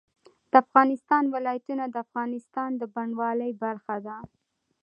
د 0.51 0.53
افغانستان 0.63 1.23
ولايتونه 1.35 1.83
د 1.89 1.95
افغانستان 2.05 2.69
د 2.77 2.83
بڼوالۍ 2.93 3.51
برخه 3.63 3.95
ده. 4.05 4.17